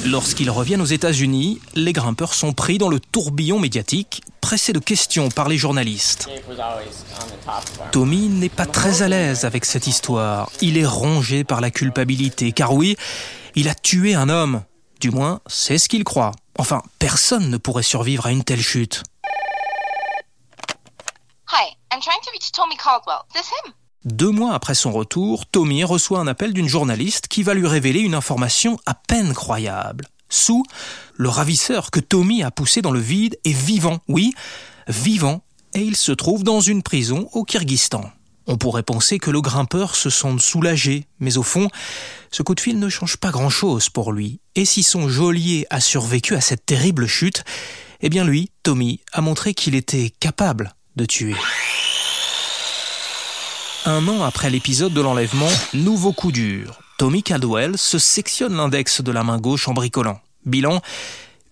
Lorsqu'ils 0.04 0.50
reviennent 0.50 0.80
aux 0.80 0.84
États-Unis, 0.84 1.60
les 1.74 1.92
grimpeurs 1.92 2.34
sont 2.34 2.52
pris 2.52 2.76
dans 2.76 2.88
le 2.88 2.98
tourbillon 2.98 3.60
médiatique, 3.60 4.22
pressés 4.40 4.72
de 4.72 4.80
questions 4.80 5.28
par 5.28 5.48
les 5.48 5.56
journalistes. 5.56 6.28
Tommy 7.92 8.28
n'est 8.28 8.48
pas 8.48 8.66
très 8.66 9.02
à 9.02 9.08
l'aise 9.08 9.44
avec 9.44 9.64
cette 9.64 9.86
histoire. 9.86 10.50
Il 10.60 10.76
est 10.76 10.86
rongé 10.86 11.44
par 11.44 11.60
la 11.60 11.70
culpabilité, 11.70 12.50
car 12.50 12.74
oui, 12.74 12.96
il 13.54 13.68
a 13.68 13.74
tué 13.74 14.14
un 14.14 14.28
homme. 14.28 14.64
Du 15.00 15.10
moins, 15.10 15.40
c'est 15.46 15.78
ce 15.78 15.88
qu'il 15.88 16.02
croit. 16.02 16.32
Enfin, 16.58 16.82
personne 16.98 17.48
ne 17.48 17.56
pourrait 17.56 17.82
survivre 17.84 18.26
à 18.26 18.32
une 18.32 18.42
telle 18.42 18.62
chute. 18.62 19.04
Hi, 21.48 21.76
I'm 21.92 22.00
trying 22.00 22.20
to 22.24 22.30
reach 22.32 22.50
Tommy 22.50 22.76
Caldwell. 22.76 23.22
Deux 24.04 24.30
mois 24.30 24.54
après 24.54 24.74
son 24.74 24.90
retour, 24.90 25.46
Tommy 25.46 25.84
reçoit 25.84 26.18
un 26.18 26.26
appel 26.26 26.52
d'une 26.52 26.68
journaliste 26.68 27.28
qui 27.28 27.44
va 27.44 27.54
lui 27.54 27.68
révéler 27.68 28.00
une 28.00 28.14
information 28.14 28.76
à 28.84 28.94
peine 28.94 29.32
croyable. 29.32 30.06
Sue, 30.28 30.62
le 31.14 31.28
ravisseur 31.28 31.90
que 31.92 32.00
Tommy 32.00 32.42
a 32.42 32.50
poussé 32.50 32.82
dans 32.82 32.90
le 32.90 32.98
vide, 32.98 33.38
est 33.44 33.52
vivant, 33.52 34.00
oui, 34.08 34.32
vivant, 34.88 35.44
et 35.74 35.80
il 35.80 35.94
se 35.94 36.10
trouve 36.10 36.42
dans 36.42 36.60
une 36.60 36.82
prison 36.82 37.28
au 37.32 37.44
Kyrgyzstan. 37.44 38.10
On 38.48 38.56
pourrait 38.56 38.82
penser 38.82 39.20
que 39.20 39.30
le 39.30 39.40
grimpeur 39.40 39.94
se 39.94 40.10
sente 40.10 40.40
soulagé, 40.40 41.06
mais 41.20 41.38
au 41.38 41.44
fond, 41.44 41.68
ce 42.32 42.42
coup 42.42 42.56
de 42.56 42.60
fil 42.60 42.80
ne 42.80 42.88
change 42.88 43.18
pas 43.18 43.30
grand-chose 43.30 43.88
pour 43.88 44.12
lui. 44.12 44.40
Et 44.56 44.64
si 44.64 44.82
son 44.82 45.08
geôlier 45.08 45.64
a 45.70 45.80
survécu 45.80 46.34
à 46.34 46.40
cette 46.40 46.66
terrible 46.66 47.06
chute, 47.06 47.44
eh 48.00 48.08
bien 48.08 48.24
lui, 48.24 48.50
Tommy, 48.64 49.00
a 49.12 49.20
montré 49.20 49.54
qu'il 49.54 49.76
était 49.76 50.10
capable 50.18 50.74
de 50.96 51.04
tuer. 51.04 51.36
Un 53.84 54.06
an 54.06 54.22
après 54.22 54.48
l'épisode 54.48 54.92
de 54.92 55.00
l'enlèvement, 55.00 55.48
nouveau 55.74 56.12
coup 56.12 56.30
dur. 56.30 56.78
Tommy 56.98 57.24
Caldwell 57.24 57.76
se 57.76 57.98
sectionne 57.98 58.54
l'index 58.54 59.00
de 59.00 59.10
la 59.10 59.24
main 59.24 59.38
gauche 59.38 59.66
en 59.66 59.74
bricolant. 59.74 60.20
Bilan, 60.46 60.80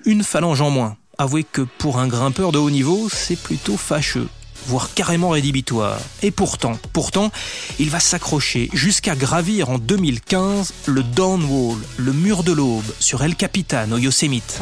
une 0.04 0.22
phalange 0.22 0.60
en 0.60 0.70
moins. 0.70 0.96
Avouez 1.18 1.42
que 1.42 1.62
pour 1.62 1.98
un 1.98 2.06
grimpeur 2.06 2.52
de 2.52 2.58
haut 2.58 2.70
niveau, 2.70 3.08
c'est 3.10 3.34
plutôt 3.34 3.76
fâcheux 3.76 4.28
voire 4.66 4.92
carrément 4.94 5.30
rédhibitoire. 5.30 5.98
Et 6.22 6.30
pourtant, 6.30 6.72
pourtant, 6.92 7.30
il 7.78 7.90
va 7.90 8.00
s'accrocher 8.00 8.68
jusqu'à 8.72 9.14
gravir 9.14 9.70
en 9.70 9.78
2015 9.78 10.72
le 10.86 11.02
Dawn 11.02 11.44
Wall, 11.44 11.78
le 11.96 12.12
mur 12.12 12.42
de 12.42 12.52
l'aube, 12.52 12.84
sur 12.98 13.22
El 13.22 13.36
Capitan 13.36 13.90
au 13.92 13.98
Yosemite. 13.98 14.58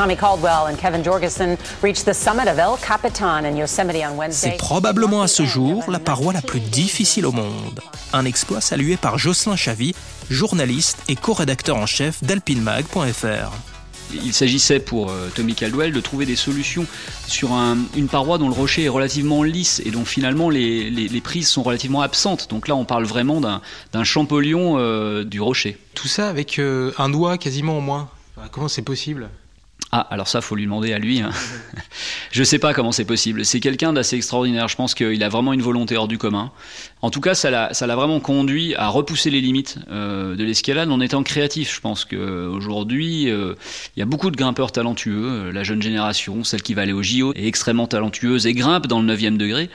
C'est 4.32 4.56
probablement 4.56 5.22
à 5.22 5.28
ce 5.28 5.44
jour 5.44 5.84
la 5.88 5.98
paroi 5.98 6.32
la 6.32 6.42
plus 6.42 6.60
difficile 6.60 7.26
au 7.26 7.32
monde. 7.32 7.80
Un 8.12 8.24
exploit 8.24 8.60
salué 8.60 8.96
par 8.96 9.18
Jocelyn 9.18 9.56
Chavy, 9.56 9.94
journaliste 10.30 10.98
et 11.08 11.16
co-rédacteur 11.16 11.76
en 11.76 11.86
chef 11.86 12.22
d'alpinemag.fr. 12.22 13.77
Il 14.12 14.32
s'agissait 14.32 14.80
pour 14.80 15.10
euh, 15.10 15.28
Tommy 15.34 15.54
Caldwell 15.54 15.92
de 15.92 16.00
trouver 16.00 16.26
des 16.26 16.36
solutions 16.36 16.86
sur 17.26 17.50
une 17.96 18.08
paroi 18.08 18.38
dont 18.38 18.48
le 18.48 18.54
rocher 18.54 18.84
est 18.84 18.88
relativement 18.88 19.42
lisse 19.42 19.82
et 19.84 19.90
dont 19.90 20.04
finalement 20.04 20.50
les, 20.50 21.20
prises 21.22 21.48
sont 21.48 21.62
relativement 21.62 22.00
absentes. 22.00 22.48
Donc 22.50 22.68
là, 22.68 22.76
on 22.76 22.84
parle 22.84 23.04
vraiment 23.04 23.40
d'un 23.40 24.04
champollion 24.04 24.78
euh, 24.78 25.24
du 25.24 25.40
rocher. 25.40 25.76
Tout 25.94 26.08
ça 26.08 26.28
avec 26.28 26.58
euh, 26.58 26.92
un 26.98 27.08
doigt 27.08 27.38
quasiment 27.38 27.78
au 27.78 27.80
moins. 27.80 28.08
comment 28.52 28.68
c'est 28.68 28.82
possible? 28.82 29.28
Ah, 29.90 30.06
alors 30.10 30.28
ça, 30.28 30.42
faut 30.42 30.54
lui 30.54 30.64
demander 30.64 30.92
à 30.92 30.98
lui. 30.98 31.20
Hein. 31.20 31.30
je 32.30 32.44
sais 32.44 32.58
pas 32.58 32.74
comment 32.74 32.92
c'est 32.92 33.06
possible. 33.06 33.44
C'est 33.46 33.60
quelqu'un 33.60 33.94
d'assez 33.94 34.16
extraordinaire. 34.16 34.68
Je 34.68 34.76
pense 34.76 34.94
qu'il 34.94 35.22
a 35.22 35.28
vraiment 35.30 35.54
une 35.54 35.62
volonté 35.62 35.96
hors 35.96 36.08
du 36.08 36.18
commun. 36.18 36.52
En 37.00 37.10
tout 37.10 37.22
cas, 37.22 37.34
ça 37.34 37.50
l'a 37.50 37.96
vraiment 37.96 38.20
conduit 38.20 38.74
à 38.74 38.88
repousser 38.88 39.30
les 39.30 39.40
limites 39.40 39.78
euh, 39.90 40.36
de 40.36 40.44
l'escalade 40.44 40.90
en 40.90 41.00
étant 41.00 41.22
créatif. 41.22 41.74
Je 41.74 41.80
pense 41.80 42.04
qu'aujourd'hui, 42.04 43.30
euh, 43.30 43.54
il 43.96 44.00
y 44.00 44.02
a 44.02 44.06
beaucoup 44.06 44.30
de 44.30 44.36
grimpeurs 44.36 44.72
talentueux. 44.72 45.50
La 45.52 45.62
jeune 45.62 45.80
génération, 45.80 46.44
celle 46.44 46.62
qui 46.62 46.74
va 46.74 46.82
aller 46.82 46.92
au 46.92 47.02
JO, 47.02 47.32
est 47.34 47.46
extrêmement 47.46 47.86
talentueuse 47.86 48.46
et 48.46 48.52
grimpe 48.52 48.88
dans 48.88 49.00
le 49.00 49.14
9e 49.14 49.38
degré. 49.38 49.70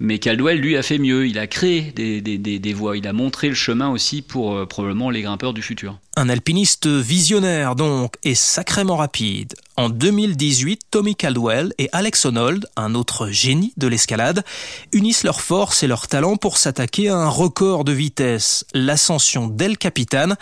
Mais 0.00 0.18
Caldwell, 0.18 0.58
lui, 0.58 0.76
a 0.76 0.82
fait 0.82 0.98
mieux. 0.98 1.28
Il 1.28 1.38
a 1.38 1.46
créé 1.46 1.92
des, 1.94 2.20
des, 2.20 2.38
des, 2.38 2.72
voies. 2.72 2.96
Il 2.96 3.06
a 3.06 3.12
montré 3.12 3.48
le 3.48 3.54
chemin 3.54 3.90
aussi 3.90 4.22
pour 4.22 4.56
euh, 4.56 4.66
probablement 4.66 5.10
les 5.10 5.22
grimpeurs 5.22 5.54
du 5.54 5.62
futur. 5.62 5.98
Un 6.14 6.28
alpiniste 6.28 6.86
visionnaire, 6.86 7.74
donc, 7.74 8.16
et 8.22 8.34
sacrément 8.34 8.96
rapide. 8.96 9.54
En 9.78 9.88
2018, 9.88 10.82
Tommy 10.90 11.16
Caldwell 11.16 11.72
et 11.78 11.88
Alex 11.92 12.26
Honnold, 12.26 12.66
un 12.76 12.94
autre 12.94 13.28
génie 13.28 13.72
de 13.78 13.86
l'escalade, 13.86 14.44
unissent 14.92 15.24
leurs 15.24 15.40
forces 15.40 15.82
et 15.82 15.86
leurs 15.86 16.08
talents 16.08 16.36
pour 16.36 16.58
s'attaquer 16.58 17.08
à 17.08 17.16
un 17.16 17.30
record 17.30 17.84
de 17.84 17.92
vitesse, 17.92 18.66
l'ascension 18.74 19.46
d'El 19.46 19.78
Capitan, 19.78 20.34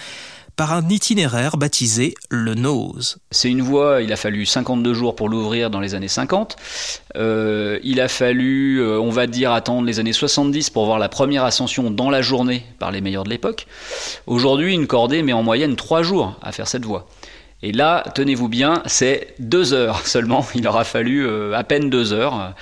par 0.60 0.74
un 0.74 0.86
itinéraire 0.90 1.56
baptisé 1.56 2.12
le 2.28 2.54
Nose. 2.54 3.16
C'est 3.30 3.48
une 3.48 3.62
voie, 3.62 4.02
il 4.02 4.12
a 4.12 4.16
fallu 4.16 4.44
52 4.44 4.92
jours 4.92 5.16
pour 5.16 5.30
l'ouvrir 5.30 5.70
dans 5.70 5.80
les 5.80 5.94
années 5.94 6.06
50. 6.06 6.56
Euh, 7.16 7.78
il 7.82 7.98
a 7.98 8.08
fallu, 8.08 8.76
euh, 8.76 9.00
on 9.00 9.08
va 9.08 9.26
dire, 9.26 9.52
attendre 9.52 9.86
les 9.86 10.00
années 10.00 10.12
70 10.12 10.68
pour 10.68 10.84
voir 10.84 10.98
la 10.98 11.08
première 11.08 11.44
ascension 11.44 11.90
dans 11.90 12.10
la 12.10 12.20
journée 12.20 12.62
par 12.78 12.90
les 12.90 13.00
meilleurs 13.00 13.24
de 13.24 13.30
l'époque. 13.30 13.66
Aujourd'hui, 14.26 14.74
une 14.74 14.86
cordée 14.86 15.22
met 15.22 15.32
en 15.32 15.42
moyenne 15.42 15.76
3 15.76 16.02
jours 16.02 16.36
à 16.42 16.52
faire 16.52 16.68
cette 16.68 16.84
voie. 16.84 17.08
Et 17.62 17.72
là, 17.72 18.04
tenez-vous 18.14 18.50
bien, 18.50 18.82
c'est 18.84 19.34
deux 19.38 19.72
heures 19.72 20.06
seulement. 20.06 20.46
Il 20.54 20.68
aura 20.68 20.84
fallu 20.84 21.26
euh, 21.26 21.54
à 21.54 21.64
peine 21.64 21.88
deux 21.88 22.12
heures 22.12 22.54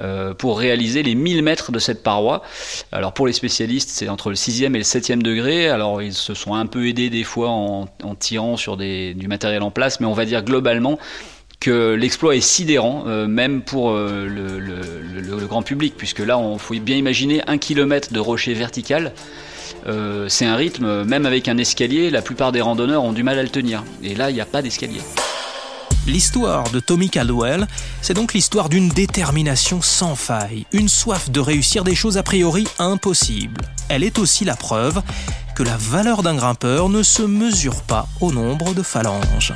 euh, 0.00 0.34
pour 0.34 0.58
réaliser 0.58 1.02
les 1.02 1.14
1000 1.14 1.42
mètres 1.42 1.72
de 1.72 1.78
cette 1.78 2.02
paroi. 2.02 2.42
Alors 2.92 3.12
pour 3.12 3.26
les 3.26 3.32
spécialistes, 3.32 3.90
c'est 3.90 4.08
entre 4.08 4.30
le 4.30 4.36
6e 4.36 4.74
et 4.74 4.78
le 4.78 4.80
7e 4.80 5.22
degré. 5.22 5.68
Alors 5.68 6.02
ils 6.02 6.14
se 6.14 6.34
sont 6.34 6.54
un 6.54 6.66
peu 6.66 6.88
aidés 6.88 7.10
des 7.10 7.24
fois 7.24 7.50
en, 7.50 7.88
en 8.02 8.14
tirant 8.14 8.56
sur 8.56 8.76
des, 8.76 9.14
du 9.14 9.28
matériel 9.28 9.62
en 9.62 9.70
place, 9.70 10.00
mais 10.00 10.06
on 10.06 10.14
va 10.14 10.24
dire 10.24 10.42
globalement 10.42 10.98
que 11.64 11.94
l'exploit 11.94 12.36
est 12.36 12.42
sidérant, 12.42 13.04
euh, 13.06 13.26
même 13.26 13.62
pour 13.62 13.90
euh, 13.90 14.26
le, 14.26 14.58
le, 14.58 14.80
le, 15.14 15.38
le, 15.38 15.46
grand 15.46 15.62
public, 15.62 15.94
puisque 15.96 16.18
là, 16.18 16.38
il 16.52 16.58
faut 16.58 16.74
bien 16.74 16.96
imaginer 16.96 17.40
un 17.46 17.56
kilomètre 17.56 18.12
de 18.12 18.20
rocher 18.20 18.52
vertical. 18.52 19.12
Euh, 19.86 20.28
c'est 20.28 20.44
un 20.44 20.56
rythme, 20.56 21.04
même 21.04 21.24
avec 21.24 21.48
un 21.48 21.56
escalier, 21.56 22.10
la 22.10 22.20
plupart 22.20 22.52
des 22.52 22.60
randonneurs 22.60 23.02
ont 23.02 23.12
du 23.12 23.22
mal 23.22 23.38
à 23.38 23.42
le 23.42 23.48
tenir. 23.48 23.82
Et 24.02 24.14
là, 24.14 24.30
il 24.30 24.34
n'y 24.34 24.42
a 24.42 24.46
pas 24.46 24.60
d'escalier. 24.60 25.00
L'histoire 26.06 26.70
de 26.70 26.80
Tommy 26.80 27.08
Caldwell, 27.08 27.66
c'est 28.02 28.12
donc 28.12 28.34
l'histoire 28.34 28.68
d'une 28.68 28.90
détermination 28.90 29.80
sans 29.80 30.14
faille, 30.14 30.66
une 30.72 30.88
soif 30.88 31.30
de 31.30 31.40
réussir 31.40 31.82
des 31.82 31.94
choses 31.94 32.18
a 32.18 32.22
priori 32.22 32.66
impossibles. 32.78 33.62
Elle 33.88 34.04
est 34.04 34.18
aussi 34.18 34.44
la 34.44 34.54
preuve 34.54 35.02
que 35.56 35.62
la 35.62 35.78
valeur 35.78 36.22
d'un 36.22 36.34
grimpeur 36.34 36.90
ne 36.90 37.02
se 37.02 37.22
mesure 37.22 37.80
pas 37.82 38.06
au 38.20 38.32
nombre 38.32 38.74
de 38.74 38.82
phalanges. 38.82 39.54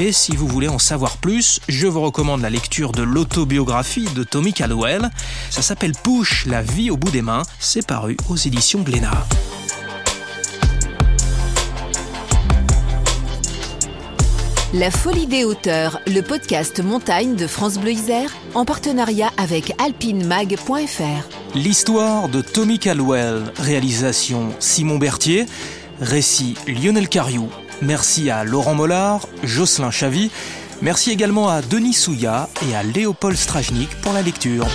Et 0.00 0.12
si 0.12 0.34
vous 0.34 0.48
voulez 0.48 0.68
en 0.68 0.78
savoir 0.78 1.18
plus, 1.18 1.60
je 1.68 1.86
vous 1.86 2.00
recommande 2.00 2.40
la 2.40 2.50
lecture 2.50 2.92
de 2.92 3.02
l'autobiographie 3.02 4.08
de 4.14 4.24
Tommy 4.24 4.52
Caldwell. 4.52 5.10
Ça 5.50 5.62
s'appelle 5.62 5.92
Push, 5.92 6.46
la 6.46 6.62
vie 6.62 6.90
au 6.90 6.96
bout 6.96 7.10
des 7.10 7.22
mains. 7.22 7.42
C'est 7.60 7.86
paru 7.86 8.16
aux 8.28 8.36
éditions 8.36 8.80
Glénat. 8.80 9.26
La 14.76 14.90
Folie 14.90 15.28
des 15.28 15.44
hauteurs, 15.44 16.00
le 16.04 16.20
podcast 16.20 16.82
montagne 16.82 17.36
de 17.36 17.46
France 17.46 17.78
Bleu 17.78 17.92
Isère, 17.92 18.34
en 18.54 18.64
partenariat 18.64 19.30
avec 19.36 19.72
alpinemag.fr. 19.80 21.54
L'histoire 21.54 22.28
de 22.28 22.40
Tommy 22.40 22.80
Caldwell, 22.80 23.52
réalisation 23.56 24.48
Simon 24.58 24.98
Berthier, 24.98 25.46
récit 26.00 26.56
Lionel 26.66 27.08
Cariou. 27.08 27.50
Merci 27.82 28.30
à 28.30 28.42
Laurent 28.42 28.74
Mollard, 28.74 29.28
Jocelyn 29.44 29.92
Chavy. 29.92 30.32
Merci 30.82 31.12
également 31.12 31.48
à 31.48 31.62
Denis 31.62 31.94
Souya 31.94 32.48
et 32.68 32.74
à 32.74 32.82
Léopold 32.82 33.36
Strajnik 33.36 33.90
pour 34.00 34.12
la 34.12 34.22
lecture. 34.22 34.66